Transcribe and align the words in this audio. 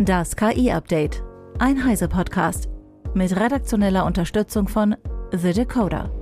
Das 0.00 0.36
KI-Update. 0.36 1.24
Ein 1.58 1.84
Heise-Podcast. 1.84 2.68
Mit 3.14 3.34
redaktioneller 3.34 4.06
Unterstützung 4.06 4.68
von 4.68 4.94
The 5.32 5.52
Decoder. 5.52 6.12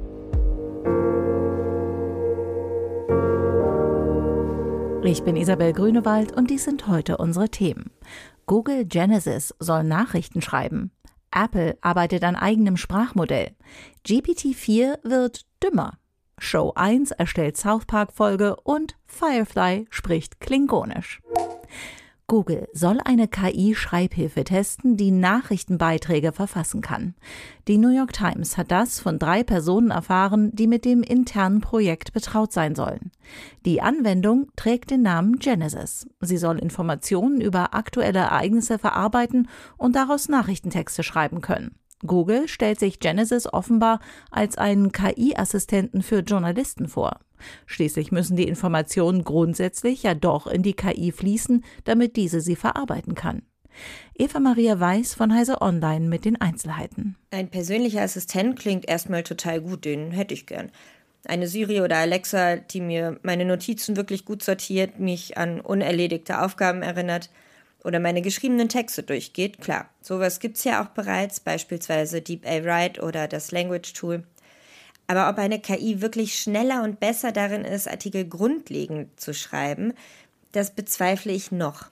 Ich 5.05 5.23
bin 5.25 5.37
Isabel 5.37 5.75
Grünewald 5.75 6.33
und 6.33 6.49
dies 6.49 6.65
sind 6.65 6.89
heute 6.89 7.19
unsere 7.19 7.51
Themen. 7.51 7.91
Google 8.47 8.87
Genesis 8.87 9.55
soll 9.59 9.85
Nachrichten 9.85 10.41
schreiben. 10.41 10.91
Apple 11.31 11.77
arbeitet 11.83 12.25
an 12.25 12.35
eigenem 12.35 12.79
Sprachmodell. 12.79 13.51
GPT-4 14.07 15.01
wird 15.03 15.43
dümmer. 15.63 15.99
Show 16.39 16.73
1 16.75 17.11
erstellt 17.11 17.59
South 17.59 17.85
Park 17.85 18.15
Folge 18.15 18.57
und 18.57 18.97
Firefly 19.05 19.87
spricht 19.91 20.41
klingonisch. 20.41 21.21
Google 22.29 22.69
soll 22.73 22.99
eine 23.05 23.29
KI-Schreibhilfe 23.29 24.43
testen, 24.43 24.97
die 24.97 25.13
Nachrichtenbeiträge 25.13 26.33
verfassen 26.33 26.81
kann. 26.81 27.15
Die 27.69 27.79
New 27.79 27.91
York 27.97 28.13
Times 28.13 28.57
hat 28.57 28.73
das 28.73 28.99
von 28.99 29.21
drei 29.21 29.45
Personen 29.45 29.93
erfahren, 29.93 30.51
die 30.53 30.67
mit 30.67 30.85
dem 30.85 31.05
internen 31.05 31.61
Projekt 31.61 32.13
betraut 32.13 32.53
sein 32.53 32.75
sollen. 32.75 33.13
Die 33.65 33.81
Anwendung 33.81 34.49
trägt 34.57 34.91
den 34.91 35.03
Namen 35.03 35.39
Genesis. 35.39 36.09
Sie 36.21 36.37
soll 36.37 36.59
Informationen 36.59 37.41
über 37.41 37.75
aktuelle 37.75 38.19
Ereignisse 38.19 38.81
verarbeiten 38.81 39.49
und 39.77 39.95
daraus 39.95 40.29
Nachrichtentexte 40.29 41.05
schreiben 41.05 41.41
können. 41.43 41.77
Google 42.05 42.49
stellt 42.49 42.81
sich 42.81 42.99
Genesis 42.99 43.47
offenbar 43.51 44.01
als 44.33 44.59
einen 44.59 44.91
KI-Assistenten 44.91 46.03
für 46.03 46.19
Journalisten 46.19 46.89
vor. 46.89 47.21
Schließlich 47.67 48.13
müssen 48.13 48.37
die 48.37 48.49
Informationen 48.49 49.25
grundsätzlich 49.25 50.03
ja 50.03 50.15
doch 50.15 50.47
in 50.47 50.63
die 50.63 50.75
KI 50.75 51.13
fließen, 51.13 51.65
damit 51.85 52.17
diese 52.17 52.41
sie 52.41 52.57
verarbeiten 52.57 53.15
kann. 53.15 53.43
Eva 54.15 54.41
Maria 54.41 54.81
Weiß 54.81 55.15
von 55.15 55.35
Heise 55.35 55.61
Online 55.61 56.07
mit 56.09 56.25
den 56.25 56.41
Einzelheiten. 56.41 57.17
Ein 57.31 57.49
persönlicher 57.49 58.03
Assistent 58.03 58.59
klingt 58.59 58.89
erstmal 58.89 59.23
total 59.23 59.61
gut, 59.61 59.85
den 59.85 60.11
hätte 60.13 60.35
ich 60.35 60.47
gern. 60.47 60.71
Eine 61.27 61.49
Siri 61.49 61.81
oder 61.81 61.97
Alexa, 61.97 62.57
die 62.57 62.81
mir 62.81 63.19
meine 63.23 63.45
Notizen 63.45 63.97
wirklich 63.97 64.25
gut 64.25 64.43
sortiert, 64.43 65.01
mich 65.01 65.37
an 65.37 65.61
unerledigte 65.61 66.41
Aufgaben 66.41 66.83
erinnert 66.83 67.31
oder 67.85 68.01
meine 68.01 68.23
geschriebenen 68.23 68.69
Texte 68.69 69.03
durchgeht, 69.03 69.61
klar. 69.61 69.89
Sowas 70.01 70.41
gibt's 70.41 70.65
ja 70.65 70.83
auch 70.83 70.89
bereits, 70.89 71.41
beispielsweise 71.41 72.23
Deep 72.23 72.47
A 72.47 72.65
Write 72.65 73.03
oder 73.03 73.29
das 73.29 73.51
Language 73.51 73.93
Tool. 73.93 74.25
Aber 75.07 75.29
ob 75.29 75.39
eine 75.39 75.61
KI 75.61 76.01
wirklich 76.01 76.39
schneller 76.39 76.83
und 76.83 77.01
besser 77.01 77.33
darin 77.33 77.65
ist, 77.65 77.89
Artikel 77.89 78.27
grundlegend 78.27 79.19
zu 79.21 79.35
schreiben, 79.35 79.93
das 80.53 80.73
bezweifle 80.73 81.33
ich 81.33 81.53
noch. 81.53 81.91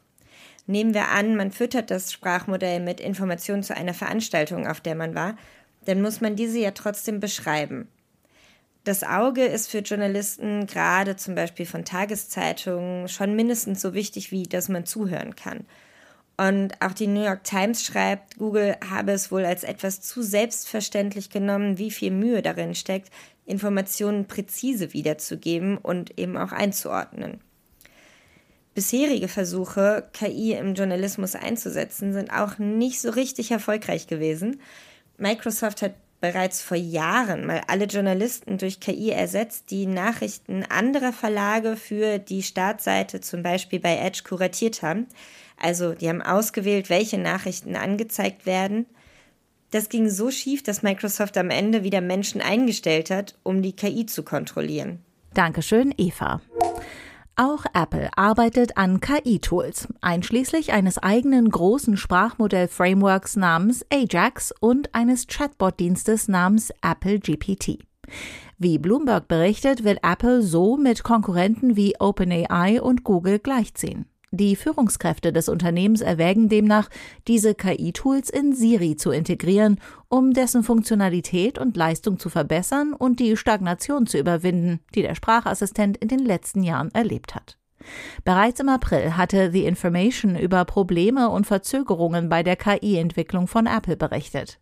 Nehmen 0.66 0.94
wir 0.94 1.08
an, 1.08 1.36
man 1.36 1.52
füttert 1.52 1.90
das 1.90 2.12
Sprachmodell 2.12 2.80
mit 2.80 3.00
Informationen 3.00 3.62
zu 3.62 3.76
einer 3.76 3.94
Veranstaltung, 3.94 4.66
auf 4.66 4.80
der 4.80 4.94
man 4.94 5.14
war, 5.14 5.36
dann 5.84 6.00
muss 6.00 6.20
man 6.20 6.36
diese 6.36 6.58
ja 6.58 6.70
trotzdem 6.70 7.20
beschreiben. 7.20 7.88
Das 8.84 9.02
Auge 9.02 9.44
ist 9.44 9.70
für 9.70 9.78
Journalisten, 9.78 10.66
gerade 10.66 11.16
zum 11.16 11.34
Beispiel 11.34 11.66
von 11.66 11.84
Tageszeitungen, 11.84 13.08
schon 13.08 13.34
mindestens 13.34 13.80
so 13.80 13.94
wichtig, 13.94 14.30
wie 14.30 14.42
dass 14.44 14.68
man 14.68 14.84
zuhören 14.84 15.36
kann. 15.36 15.66
Und 16.36 16.80
auch 16.80 16.92
die 16.92 17.06
New 17.06 17.24
York 17.24 17.44
Times 17.44 17.84
schreibt, 17.84 18.38
Google 18.38 18.76
habe 18.88 19.12
es 19.12 19.30
wohl 19.30 19.44
als 19.44 19.62
etwas 19.62 20.00
zu 20.00 20.22
selbstverständlich 20.22 21.30
genommen, 21.30 21.78
wie 21.78 21.92
viel 21.92 22.10
Mühe 22.10 22.42
darin 22.42 22.74
steckt, 22.74 23.10
Informationen 23.46 24.26
präzise 24.26 24.92
wiederzugeben 24.92 25.78
und 25.78 26.18
eben 26.18 26.36
auch 26.36 26.50
einzuordnen. 26.50 27.40
Bisherige 28.74 29.28
Versuche, 29.28 30.08
KI 30.12 30.54
im 30.54 30.74
Journalismus 30.74 31.36
einzusetzen, 31.36 32.12
sind 32.12 32.30
auch 32.30 32.58
nicht 32.58 33.00
so 33.00 33.10
richtig 33.10 33.52
erfolgreich 33.52 34.08
gewesen. 34.08 34.60
Microsoft 35.16 35.82
hat 35.82 35.94
bereits 36.20 36.62
vor 36.62 36.76
Jahren 36.76 37.46
mal 37.46 37.62
alle 37.66 37.84
Journalisten 37.84 38.58
durch 38.58 38.80
KI 38.80 39.10
ersetzt, 39.10 39.70
die 39.70 39.86
Nachrichten 39.86 40.64
anderer 40.64 41.12
Verlage 41.12 41.76
für 41.76 42.18
die 42.18 42.42
Startseite 42.42 43.20
zum 43.20 43.42
Beispiel 43.42 43.80
bei 43.80 43.96
Edge 43.96 44.22
kuratiert 44.26 44.82
haben. 44.82 45.06
Also 45.60 45.94
die 45.94 46.08
haben 46.08 46.22
ausgewählt, 46.22 46.90
welche 46.90 47.18
Nachrichten 47.18 47.76
angezeigt 47.76 48.46
werden. 48.46 48.86
Das 49.70 49.88
ging 49.88 50.08
so 50.08 50.30
schief, 50.30 50.62
dass 50.62 50.82
Microsoft 50.82 51.36
am 51.36 51.50
Ende 51.50 51.82
wieder 51.82 52.00
Menschen 52.00 52.40
eingestellt 52.40 53.10
hat, 53.10 53.34
um 53.42 53.60
die 53.60 53.74
KI 53.74 54.06
zu 54.06 54.22
kontrollieren. 54.22 55.00
Dankeschön, 55.34 55.92
Eva. 55.98 56.40
Auch 57.36 57.64
Apple 57.74 58.10
arbeitet 58.14 58.76
an 58.76 59.00
KI-Tools, 59.00 59.88
einschließlich 60.00 60.72
eines 60.72 60.98
eigenen 60.98 61.50
großen 61.50 61.96
Sprachmodell-Frameworks 61.96 63.34
namens 63.34 63.84
Ajax 63.92 64.54
und 64.60 64.94
eines 64.94 65.26
Chatbot-Dienstes 65.26 66.28
namens 66.28 66.72
Apple 66.80 67.18
GPT. 67.18 67.80
Wie 68.58 68.78
Bloomberg 68.78 69.26
berichtet, 69.26 69.82
will 69.82 69.98
Apple 70.02 70.42
so 70.42 70.76
mit 70.76 71.02
Konkurrenten 71.02 71.74
wie 71.74 71.94
OpenAI 71.98 72.80
und 72.80 73.02
Google 73.02 73.40
gleichziehen. 73.40 74.06
Die 74.36 74.56
Führungskräfte 74.56 75.32
des 75.32 75.48
Unternehmens 75.48 76.00
erwägen 76.00 76.48
demnach, 76.48 76.88
diese 77.28 77.54
KI-Tools 77.54 78.30
in 78.30 78.52
Siri 78.52 78.96
zu 78.96 79.12
integrieren, 79.12 79.78
um 80.08 80.32
dessen 80.32 80.64
Funktionalität 80.64 81.56
und 81.56 81.76
Leistung 81.76 82.18
zu 82.18 82.30
verbessern 82.30 82.94
und 82.94 83.20
die 83.20 83.36
Stagnation 83.36 84.08
zu 84.08 84.18
überwinden, 84.18 84.80
die 84.96 85.02
der 85.02 85.14
Sprachassistent 85.14 85.98
in 85.98 86.08
den 86.08 86.18
letzten 86.18 86.64
Jahren 86.64 86.90
erlebt 86.92 87.36
hat. 87.36 87.58
Bereits 88.24 88.58
im 88.58 88.68
April 88.68 89.16
hatte 89.16 89.52
The 89.52 89.66
Information 89.66 90.36
über 90.36 90.64
Probleme 90.64 91.28
und 91.28 91.46
Verzögerungen 91.46 92.28
bei 92.28 92.42
der 92.42 92.56
KI-Entwicklung 92.56 93.46
von 93.46 93.66
Apple 93.66 93.96
berichtet. 93.96 94.58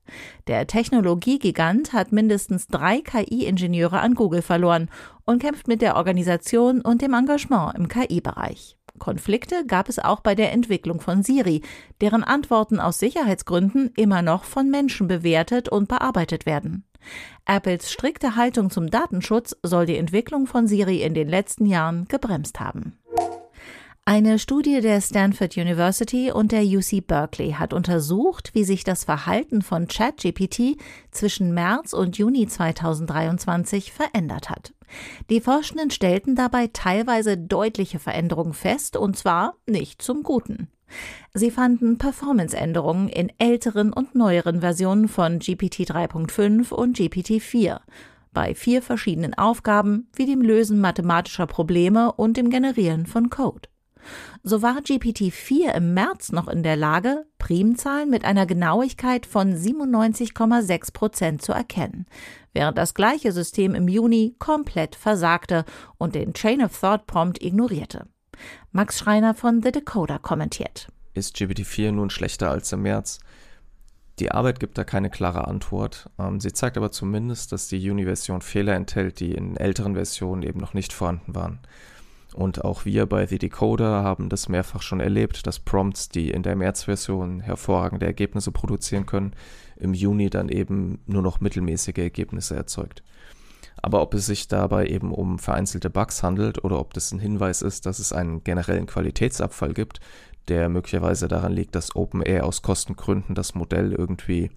Der 0.48 0.66
Technologiegigant 0.66 1.94
hat 1.94 2.12
mindestens 2.12 2.66
drei 2.68 3.00
KI-Ingenieure 3.00 4.00
an 4.00 4.14
Google 4.14 4.42
verloren 4.42 4.90
und 5.24 5.40
kämpft 5.40 5.66
mit 5.66 5.80
der 5.80 5.96
Organisation 5.96 6.82
und 6.82 7.00
dem 7.00 7.14
Engagement 7.14 7.74
im 7.78 7.88
KI-Bereich. 7.88 8.76
Konflikte 9.02 9.66
gab 9.66 9.88
es 9.88 9.98
auch 9.98 10.20
bei 10.20 10.36
der 10.36 10.52
Entwicklung 10.52 11.00
von 11.00 11.24
Siri, 11.24 11.62
deren 12.00 12.22
Antworten 12.22 12.78
aus 12.78 13.00
Sicherheitsgründen 13.00 13.90
immer 13.96 14.22
noch 14.22 14.44
von 14.44 14.70
Menschen 14.70 15.08
bewertet 15.08 15.68
und 15.68 15.88
bearbeitet 15.88 16.46
werden. 16.46 16.84
Apples 17.44 17.90
strikte 17.90 18.36
Haltung 18.36 18.70
zum 18.70 18.90
Datenschutz 18.90 19.56
soll 19.64 19.86
die 19.86 19.96
Entwicklung 19.96 20.46
von 20.46 20.68
Siri 20.68 21.02
in 21.02 21.14
den 21.14 21.28
letzten 21.28 21.66
Jahren 21.66 22.04
gebremst 22.06 22.60
haben. 22.60 22.96
Eine 24.04 24.40
Studie 24.40 24.80
der 24.80 25.00
Stanford 25.00 25.56
University 25.56 26.32
und 26.32 26.50
der 26.50 26.64
UC 26.64 27.06
Berkeley 27.06 27.52
hat 27.52 27.72
untersucht, 27.72 28.50
wie 28.52 28.64
sich 28.64 28.82
das 28.82 29.04
Verhalten 29.04 29.62
von 29.62 29.86
ChatGPT 29.86 30.76
zwischen 31.12 31.54
März 31.54 31.92
und 31.92 32.18
Juni 32.18 32.48
2023 32.48 33.92
verändert 33.92 34.50
hat. 34.50 34.74
Die 35.30 35.40
Forschenden 35.40 35.92
stellten 35.92 36.34
dabei 36.34 36.68
teilweise 36.72 37.38
deutliche 37.38 38.00
Veränderungen 38.00 38.54
fest, 38.54 38.96
und 38.96 39.16
zwar 39.16 39.54
nicht 39.66 40.02
zum 40.02 40.24
Guten. 40.24 40.66
Sie 41.32 41.52
fanden 41.52 41.96
Performanceänderungen 41.96 43.08
in 43.08 43.30
älteren 43.38 43.92
und 43.92 44.16
neueren 44.16 44.62
Versionen 44.62 45.06
von 45.06 45.38
GPT 45.38 45.88
3.5 45.88 46.72
und 46.72 46.96
GPT 46.96 47.40
4 47.40 47.80
bei 48.34 48.54
vier 48.54 48.82
verschiedenen 48.82 49.34
Aufgaben 49.34 50.08
wie 50.14 50.26
dem 50.26 50.40
Lösen 50.40 50.80
mathematischer 50.80 51.46
Probleme 51.46 52.12
und 52.12 52.36
dem 52.36 52.50
Generieren 52.50 53.06
von 53.06 53.30
Code. 53.30 53.68
So 54.42 54.62
war 54.62 54.78
GPT-4 54.78 55.72
im 55.74 55.94
März 55.94 56.32
noch 56.32 56.48
in 56.48 56.62
der 56.62 56.76
Lage, 56.76 57.26
Primzahlen 57.38 58.10
mit 58.10 58.24
einer 58.24 58.46
Genauigkeit 58.46 59.26
von 59.26 59.54
97,6 59.54 60.92
Prozent 60.92 61.42
zu 61.42 61.52
erkennen, 61.52 62.06
während 62.52 62.78
das 62.78 62.94
gleiche 62.94 63.32
System 63.32 63.74
im 63.74 63.88
Juni 63.88 64.36
komplett 64.38 64.94
versagte 64.94 65.64
und 65.98 66.14
den 66.14 66.34
Chain 66.34 66.62
of 66.62 66.78
Thought 66.78 67.06
Prompt 67.06 67.42
ignorierte. 67.42 68.06
Max 68.70 68.98
Schreiner 68.98 69.34
von 69.34 69.62
The 69.62 69.72
Decoder 69.72 70.18
kommentiert. 70.18 70.88
Ist 71.14 71.36
GPT-4 71.36 71.92
nun 71.92 72.10
schlechter 72.10 72.50
als 72.50 72.72
im 72.72 72.82
März? 72.82 73.20
Die 74.18 74.30
Arbeit 74.30 74.60
gibt 74.60 74.76
da 74.78 74.84
keine 74.84 75.10
klare 75.10 75.46
Antwort. 75.46 76.10
Ähm, 76.18 76.40
sie 76.40 76.52
zeigt 76.52 76.76
aber 76.76 76.92
zumindest, 76.92 77.52
dass 77.52 77.68
die 77.68 77.78
Juni-Version 77.78 78.42
Fehler 78.42 78.74
enthält, 78.74 79.20
die 79.20 79.32
in 79.32 79.56
älteren 79.56 79.94
Versionen 79.94 80.42
eben 80.42 80.60
noch 80.60 80.74
nicht 80.74 80.92
vorhanden 80.92 81.34
waren. 81.34 81.60
Und 82.34 82.64
auch 82.64 82.84
wir 82.84 83.06
bei 83.06 83.26
The 83.26 83.38
Decoder 83.38 84.02
haben 84.02 84.28
das 84.28 84.48
mehrfach 84.48 84.82
schon 84.82 85.00
erlebt, 85.00 85.46
dass 85.46 85.58
Prompts, 85.58 86.08
die 86.08 86.30
in 86.30 86.42
der 86.42 86.56
März-Version 86.56 87.40
hervorragende 87.40 88.06
Ergebnisse 88.06 88.52
produzieren 88.52 89.06
können, 89.06 89.32
im 89.76 89.94
Juni 89.94 90.30
dann 90.30 90.48
eben 90.48 91.00
nur 91.06 91.22
noch 91.22 91.40
mittelmäßige 91.40 91.98
Ergebnisse 91.98 92.56
erzeugt. 92.56 93.02
Aber 93.82 94.00
ob 94.00 94.14
es 94.14 94.26
sich 94.26 94.48
dabei 94.48 94.86
eben 94.86 95.12
um 95.12 95.38
vereinzelte 95.38 95.90
Bugs 95.90 96.22
handelt 96.22 96.64
oder 96.64 96.78
ob 96.78 96.94
das 96.94 97.12
ein 97.12 97.18
Hinweis 97.18 97.62
ist, 97.62 97.84
dass 97.84 97.98
es 97.98 98.12
einen 98.12 98.44
generellen 98.44 98.86
Qualitätsabfall 98.86 99.74
gibt, 99.74 100.00
der 100.48 100.68
möglicherweise 100.68 101.28
daran 101.28 101.52
liegt, 101.52 101.74
dass 101.74 101.94
OpenAI 101.96 102.42
aus 102.42 102.62
Kostengründen 102.62 103.34
das 103.34 103.54
Modell 103.54 103.92
irgendwie 103.92 104.50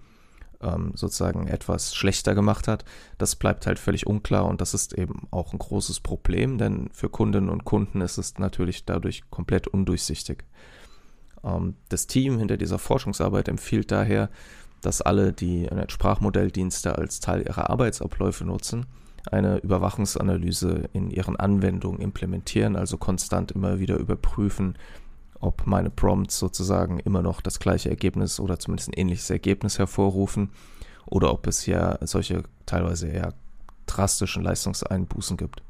ähm, 0.62 0.92
sozusagen 0.94 1.46
etwas 1.46 1.94
schlechter 1.94 2.34
gemacht 2.34 2.68
hat. 2.68 2.84
Das 3.18 3.36
bleibt 3.36 3.66
halt 3.66 3.78
völlig 3.78 4.06
unklar 4.06 4.46
und 4.46 4.60
das 4.60 4.74
ist 4.74 4.92
eben 4.94 5.26
auch 5.30 5.52
ein 5.52 5.58
großes 5.58 6.00
Problem, 6.00 6.58
denn 6.58 6.88
für 6.92 7.08
Kundinnen 7.08 7.50
und 7.50 7.64
Kunden 7.64 8.00
ist 8.00 8.18
es 8.18 8.38
natürlich 8.38 8.84
dadurch 8.84 9.22
komplett 9.30 9.68
undurchsichtig. 9.68 10.44
Ähm, 11.44 11.74
das 11.88 12.06
Team 12.06 12.38
hinter 12.38 12.56
dieser 12.56 12.78
Forschungsarbeit 12.78 13.48
empfiehlt 13.48 13.90
daher, 13.90 14.30
dass 14.82 15.02
alle, 15.02 15.32
die 15.32 15.68
Sprachmodelldienste 15.88 16.96
als 16.96 17.20
Teil 17.20 17.42
ihrer 17.42 17.70
Arbeitsabläufe 17.70 18.44
nutzen, 18.44 18.86
eine 19.30 19.58
Überwachungsanalyse 19.58 20.88
in 20.92 21.10
ihren 21.10 21.36
Anwendungen 21.36 22.00
implementieren, 22.00 22.76
also 22.76 22.96
konstant 22.96 23.52
immer 23.52 23.80
wieder 23.80 23.96
überprüfen, 23.96 24.76
ob 25.40 25.66
meine 25.66 25.90
Prompts 25.90 26.38
sozusagen 26.38 26.98
immer 27.00 27.22
noch 27.22 27.40
das 27.40 27.58
gleiche 27.58 27.90
Ergebnis 27.90 28.40
oder 28.40 28.58
zumindest 28.58 28.90
ein 28.90 28.98
ähnliches 28.98 29.30
Ergebnis 29.30 29.78
hervorrufen 29.78 30.50
oder 31.06 31.32
ob 31.32 31.46
es 31.46 31.66
ja 31.66 31.98
solche 32.02 32.42
teilweise 32.64 33.08
eher 33.08 33.34
drastischen 33.86 34.42
Leistungseinbußen 34.42 35.36
gibt. 35.36 35.62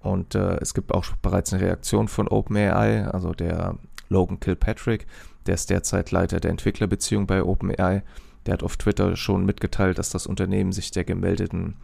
Und 0.00 0.34
äh, 0.34 0.56
es 0.60 0.74
gibt 0.74 0.92
auch 0.92 1.06
bereits 1.22 1.52
eine 1.52 1.62
Reaktion 1.62 2.08
von 2.08 2.28
OpenAI, 2.28 3.06
also 3.06 3.32
der 3.32 3.76
Logan 4.08 4.40
Kilpatrick, 4.40 5.06
der 5.46 5.54
ist 5.54 5.70
derzeit 5.70 6.10
Leiter 6.10 6.40
der 6.40 6.50
Entwicklerbeziehung 6.50 7.26
bei 7.26 7.42
OpenAI. 7.42 8.02
Der 8.46 8.54
hat 8.54 8.62
auf 8.62 8.76
Twitter 8.76 9.16
schon 9.16 9.44
mitgeteilt, 9.44 9.98
dass 9.98 10.10
das 10.10 10.26
Unternehmen 10.26 10.72
sich 10.72 10.90
der 10.90 11.04
gemeldeten 11.04 11.76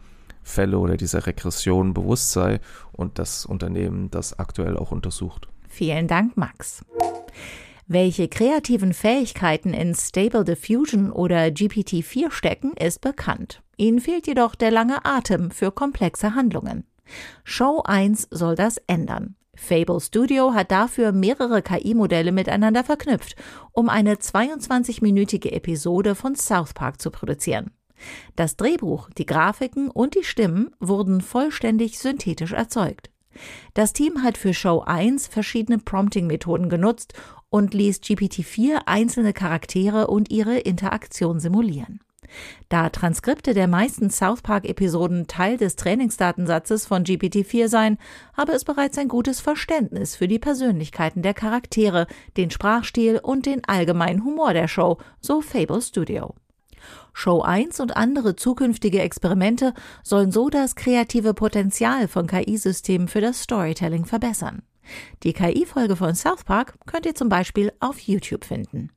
Fälle 0.43 0.77
oder 0.77 0.97
dieser 0.97 1.25
Regression 1.25 1.93
bewusst 1.93 2.31
sei 2.31 2.59
und 2.91 3.19
das 3.19 3.45
Unternehmen 3.45 4.11
das 4.11 4.39
aktuell 4.39 4.77
auch 4.77 4.91
untersucht. 4.91 5.47
Vielen 5.69 6.07
Dank, 6.07 6.35
Max. 6.35 6.83
Welche 7.87 8.27
kreativen 8.27 8.93
Fähigkeiten 8.93 9.73
in 9.73 9.95
Stable 9.95 10.43
Diffusion 10.43 11.11
oder 11.11 11.45
GPT-4 11.45 12.31
stecken, 12.31 12.73
ist 12.73 13.01
bekannt. 13.01 13.63
Ihnen 13.77 13.99
fehlt 13.99 14.27
jedoch 14.27 14.55
der 14.55 14.71
lange 14.71 15.05
Atem 15.05 15.51
für 15.51 15.71
komplexe 15.71 16.35
Handlungen. 16.35 16.83
Show 17.43 17.81
1 17.85 18.27
soll 18.29 18.55
das 18.55 18.77
ändern. 18.85 19.35
Fable 19.55 19.99
Studio 19.99 20.53
hat 20.53 20.71
dafür 20.71 21.11
mehrere 21.11 21.61
KI-Modelle 21.61 22.31
miteinander 22.31 22.83
verknüpft, 22.83 23.35
um 23.71 23.89
eine 23.89 24.15
22-minütige 24.15 25.51
Episode 25.51 26.15
von 26.15 26.35
South 26.35 26.73
Park 26.73 27.01
zu 27.01 27.11
produzieren. 27.11 27.71
Das 28.35 28.55
Drehbuch, 28.55 29.09
die 29.17 29.25
Grafiken 29.25 29.89
und 29.89 30.15
die 30.15 30.23
Stimmen 30.23 30.69
wurden 30.79 31.21
vollständig 31.21 31.99
synthetisch 31.99 32.53
erzeugt. 32.53 33.09
Das 33.73 33.93
Team 33.93 34.23
hat 34.23 34.37
für 34.37 34.53
Show 34.53 34.81
1 34.85 35.27
verschiedene 35.27 35.77
Prompting-Methoden 35.77 36.69
genutzt 36.69 37.13
und 37.49 37.73
ließ 37.73 38.01
GPT-4 38.01 38.81
einzelne 38.85 39.33
Charaktere 39.33 40.07
und 40.07 40.31
ihre 40.31 40.57
Interaktion 40.57 41.39
simulieren. 41.39 41.99
Da 42.69 42.89
Transkripte 42.89 43.53
der 43.53 43.67
meisten 43.67 44.09
South 44.09 44.41
Park-Episoden 44.41 45.27
Teil 45.27 45.57
des 45.57 45.75
Trainingsdatensatzes 45.75 46.85
von 46.85 47.03
GPT-4 47.03 47.67
seien, 47.67 47.97
habe 48.35 48.51
es 48.51 48.65
bereits 48.65 48.97
ein 48.97 49.07
gutes 49.07 49.39
Verständnis 49.39 50.15
für 50.15 50.27
die 50.27 50.39
Persönlichkeiten 50.39 51.21
der 51.21 51.33
Charaktere, 51.33 52.07
den 52.37 52.51
Sprachstil 52.51 53.19
und 53.21 53.45
den 53.45 53.63
allgemeinen 53.65 54.23
Humor 54.23 54.53
der 54.53 54.67
Show, 54.67 54.97
so 55.19 55.41
Fable 55.41 55.81
Studio. 55.81 56.35
Show 57.13 57.41
1 57.41 57.79
und 57.79 57.97
andere 57.97 58.35
zukünftige 58.35 59.01
Experimente 59.01 59.73
sollen 60.03 60.31
so 60.31 60.49
das 60.49 60.75
kreative 60.75 61.33
Potenzial 61.33 62.07
von 62.07 62.27
KI-Systemen 62.27 63.07
für 63.07 63.21
das 63.21 63.41
Storytelling 63.41 64.05
verbessern. 64.05 64.63
Die 65.23 65.33
KI-Folge 65.33 65.95
von 65.95 66.15
South 66.15 66.43
Park 66.43 66.75
könnt 66.85 67.05
ihr 67.05 67.15
zum 67.15 67.29
Beispiel 67.29 67.71
auf 67.79 67.99
YouTube 67.99 68.45
finden. 68.45 68.89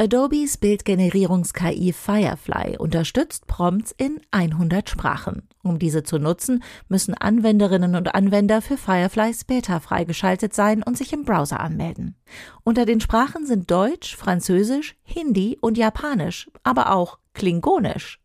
Adobes 0.00 0.58
Bildgenerierungs-KI 0.58 1.92
Firefly 1.92 2.76
unterstützt 2.78 3.48
Prompts 3.48 3.92
in 3.98 4.20
100 4.30 4.88
Sprachen. 4.88 5.48
Um 5.64 5.80
diese 5.80 6.04
zu 6.04 6.20
nutzen, 6.20 6.62
müssen 6.86 7.14
Anwenderinnen 7.14 7.96
und 7.96 8.14
Anwender 8.14 8.62
für 8.62 8.76
Firefly 8.76 9.34
später 9.34 9.80
freigeschaltet 9.80 10.54
sein 10.54 10.84
und 10.84 10.96
sich 10.96 11.12
im 11.12 11.24
Browser 11.24 11.58
anmelden. 11.58 12.14
Unter 12.62 12.86
den 12.86 13.00
Sprachen 13.00 13.44
sind 13.44 13.72
Deutsch, 13.72 14.14
Französisch, 14.14 14.94
Hindi 15.02 15.58
und 15.60 15.76
Japanisch, 15.76 16.48
aber 16.62 16.92
auch 16.92 17.18
Klingonisch. 17.34 18.20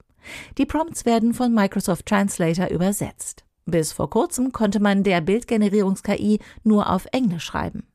Die 0.59 0.67
Prompts 0.67 1.07
werden 1.07 1.33
von 1.33 1.55
Microsoft 1.55 2.05
Translator 2.05 2.67
übersetzt. 2.67 3.45
Bis 3.65 3.93
vor 3.93 4.11
kurzem 4.11 4.51
konnte 4.51 4.79
man 4.79 5.01
der 5.01 5.21
Bildgenerierungs-KI 5.21 6.37
nur 6.63 6.91
auf 6.91 7.07
Englisch 7.11 7.45
schreiben. 7.45 7.87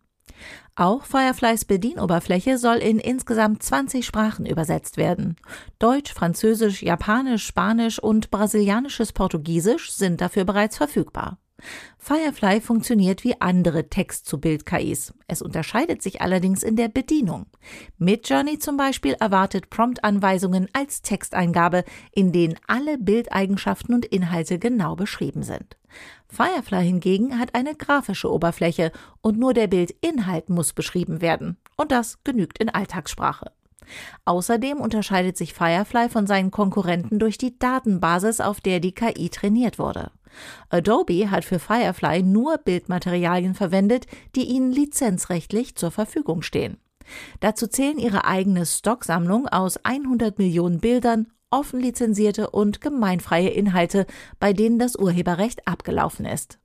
Auch 0.76 1.04
Fireflies 1.04 1.64
Bedienoberfläche 1.64 2.58
soll 2.58 2.76
in 2.76 2.98
insgesamt 2.98 3.62
20 3.62 4.06
Sprachen 4.06 4.46
übersetzt 4.46 4.96
werden. 4.96 5.36
Deutsch, 5.78 6.12
Französisch, 6.12 6.82
Japanisch, 6.82 7.44
Spanisch 7.44 7.98
und 7.98 8.30
brasilianisches 8.30 9.12
Portugiesisch 9.12 9.92
sind 9.92 10.20
dafür 10.20 10.44
bereits 10.44 10.76
verfügbar. 10.76 11.38
Firefly 11.98 12.60
funktioniert 12.60 13.24
wie 13.24 13.40
andere 13.40 13.88
Text-zu-Bild-KIs. 13.88 15.12
Es 15.26 15.42
unterscheidet 15.42 16.00
sich 16.00 16.22
allerdings 16.22 16.62
in 16.62 16.76
der 16.76 16.88
Bedienung. 16.88 17.46
Midjourney 17.98 18.58
zum 18.58 18.76
Beispiel 18.76 19.14
erwartet 19.20 19.68
Prompt-Anweisungen 19.68 20.68
als 20.72 21.02
Texteingabe, 21.02 21.84
in 22.12 22.32
denen 22.32 22.56
alle 22.66 22.96
Bildeigenschaften 22.96 23.94
und 23.94 24.06
Inhalte 24.06 24.58
genau 24.58 24.96
beschrieben 24.96 25.42
sind. 25.42 25.76
Firefly 26.28 26.84
hingegen 26.84 27.38
hat 27.38 27.54
eine 27.54 27.74
grafische 27.74 28.32
Oberfläche 28.32 28.92
und 29.20 29.38
nur 29.38 29.52
der 29.52 29.66
Bildinhalt 29.66 30.48
muss 30.48 30.72
beschrieben 30.72 31.20
werden. 31.20 31.58
Und 31.76 31.92
das 31.92 32.22
genügt 32.24 32.58
in 32.58 32.68
Alltagssprache. 32.68 33.52
Außerdem 34.24 34.78
unterscheidet 34.78 35.36
sich 35.36 35.54
Firefly 35.54 36.08
von 36.08 36.26
seinen 36.26 36.50
Konkurrenten 36.50 37.18
durch 37.18 37.38
die 37.38 37.58
Datenbasis, 37.58 38.40
auf 38.40 38.60
der 38.60 38.80
die 38.80 38.92
KI 38.92 39.30
trainiert 39.30 39.78
wurde. 39.78 40.10
Adobe 40.70 41.30
hat 41.30 41.44
für 41.44 41.58
Firefly 41.58 42.22
nur 42.22 42.58
Bildmaterialien 42.58 43.54
verwendet, 43.54 44.06
die 44.34 44.44
ihnen 44.44 44.72
lizenzrechtlich 44.72 45.74
zur 45.76 45.90
Verfügung 45.90 46.42
stehen. 46.42 46.78
Dazu 47.40 47.66
zählen 47.66 47.98
ihre 47.98 48.24
eigene 48.24 48.66
Stocksammlung 48.66 49.48
aus 49.48 49.78
100 49.84 50.38
Millionen 50.38 50.80
Bildern 50.80 51.28
offen 51.50 51.80
lizenzierte 51.80 52.50
und 52.50 52.80
gemeinfreie 52.80 53.48
Inhalte, 53.48 54.06
bei 54.38 54.52
denen 54.52 54.78
das 54.78 54.96
Urheberrecht 54.96 55.66
abgelaufen 55.66 56.26
ist. 56.26 56.58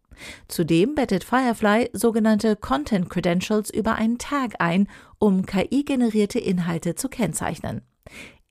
Zudem 0.47 0.95
bettet 0.95 1.23
Firefly 1.23 1.89
sogenannte 1.93 2.55
Content 2.55 3.09
Credentials 3.09 3.69
über 3.69 3.95
einen 3.95 4.17
Tag 4.17 4.55
ein, 4.59 4.87
um 5.19 5.45
KI-generierte 5.45 6.39
Inhalte 6.39 6.95
zu 6.95 7.09
kennzeichnen. 7.09 7.81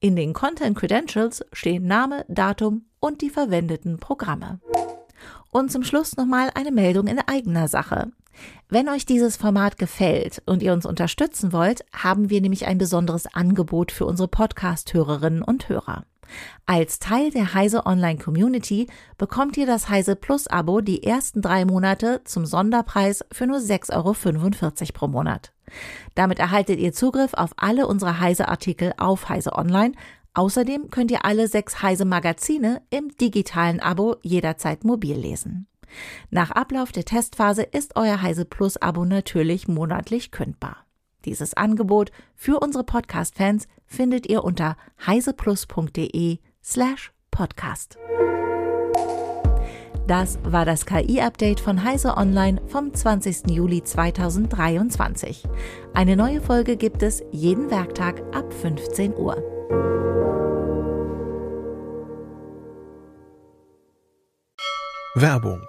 In 0.01 0.17
den 0.17 0.33
Content 0.33 0.77
Credentials 0.77 1.45
stehen 1.53 1.87
Name, 1.87 2.25
Datum 2.29 2.87
und 2.99 3.21
die 3.21 3.31
verwendeten 3.31 3.99
Programme. 3.99 4.61
Und 5.51 5.71
zum 5.71 5.85
Schluss 5.85 6.17
nochmal 6.17 6.51
eine 6.55 6.73
Meldung 6.73 7.07
in 7.07 7.19
eigener 7.19 7.69
Sache. 7.69 8.11
Wenn 8.69 8.89
euch 8.89 9.05
dieses 9.05 9.37
Format 9.37 9.79
gefällt 9.79 10.43
und 10.47 10.63
ihr 10.63 10.73
uns 10.73 10.87
unterstützen 10.87 11.53
wollt, 11.53 11.85
haben 11.93 12.31
wir 12.31 12.41
nämlich 12.41 12.67
ein 12.67 12.79
besonderes 12.79 13.27
Angebot 13.35 13.93
für 13.93 14.07
unsere 14.07 14.29
Podcast-Hörerinnen 14.29 15.43
und 15.43 15.69
Hörer. 15.69 16.05
Als 16.67 16.99
Teil 16.99 17.31
der 17.31 17.55
Heise 17.55 17.87
Online 17.87 18.19
Community 18.19 18.87
bekommt 19.19 19.57
ihr 19.57 19.67
das 19.67 19.89
Heise 19.89 20.17
Plus 20.17 20.47
Abo 20.47 20.81
die 20.81 21.03
ersten 21.03 21.43
drei 21.43 21.65
Monate 21.65 22.23
zum 22.25 22.47
Sonderpreis 22.47 23.25
für 23.33 23.47
nur 23.47 23.59
6,45 23.59 23.93
Euro 23.95 24.93
pro 24.93 25.09
Monat. 25.09 25.53
Damit 26.15 26.39
erhaltet 26.39 26.79
ihr 26.79 26.93
Zugriff 26.93 27.35
auf 27.35 27.53
alle 27.57 27.87
unsere 27.87 28.21
Heise 28.21 28.49
Artikel 28.49 28.93
auf 28.99 29.29
Heise 29.29 29.53
Online. 29.53 29.93
Außerdem 30.35 30.91
könnt 30.91 31.11
ihr 31.11 31.25
alle 31.25 31.49
sechs 31.49 31.83
Heise 31.83 32.05
Magazine 32.05 32.83
im 32.91 33.11
digitalen 33.21 33.81
Abo 33.81 34.17
jederzeit 34.23 34.85
mobil 34.85 35.17
lesen. 35.17 35.67
Nach 36.31 36.51
Ablauf 36.51 36.93
der 36.93 37.05
Testphase 37.05 37.63
ist 37.63 37.97
euer 37.97 38.23
Heise 38.23 38.45
Plus 38.45 38.81
Abo 38.81 39.05
natürlich 39.05 39.69
monatlich 39.69 40.31
kündbar. 40.31 40.77
Dieses 41.25 41.55
Angebot 41.55 42.11
für 42.35 42.61
unsere 42.61 42.85
Podcast-Fans 42.85 43.67
findet 43.87 44.29
ihr 44.29 44.45
unter 44.45 44.77
heiseplus.de 45.07 46.39
slash 46.63 47.13
podcast. 47.31 47.99
Das 50.07 50.39
war 50.43 50.65
das 50.65 50.85
KI-Update 50.85 51.61
von 51.61 51.85
Heise 51.85 52.17
Online 52.17 52.61
vom 52.67 52.93
20. 52.93 53.51
Juli 53.51 53.83
2023. 53.83 55.45
Eine 55.95 56.17
neue 56.17 56.41
Folge 56.41 56.77
gibt 56.77 57.03
es 57.03 57.23
jeden 57.31 57.71
Werktag 57.71 58.21
ab 58.35 58.53
15 58.53 59.15
Uhr. 59.17 59.37
Werbung 65.15 65.63